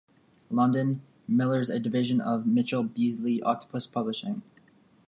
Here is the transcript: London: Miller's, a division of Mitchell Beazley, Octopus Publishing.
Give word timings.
London: 0.49 1.03
Miller's, 1.27 1.69
a 1.69 1.77
division 1.79 2.21
of 2.21 2.47
Mitchell 2.47 2.83
Beazley, 2.83 3.39
Octopus 3.43 3.85
Publishing. 3.85 4.41